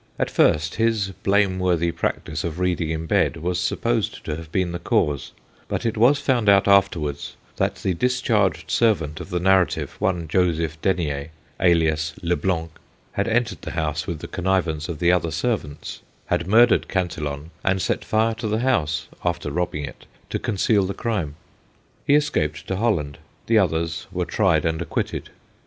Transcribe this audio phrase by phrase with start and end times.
[0.17, 4.79] At first his blameworthy practice of reading in bed was supposed to have been the
[4.79, 5.31] cause,
[5.67, 10.81] but it was found out afterwards that the discharged servant of the narrative, one Joseph
[10.81, 11.29] Denier,
[11.59, 12.71] alias Le Blanc,
[13.11, 17.79] had entered the house with the connivance of the other servants, had murdered Cantillon, and
[17.79, 21.35] set fire to the house, after robbing it, to conceal the crime.
[22.07, 25.29] He escaped to Holland: the others were tried and acquitted.